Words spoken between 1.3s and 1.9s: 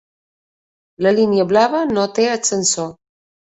Blava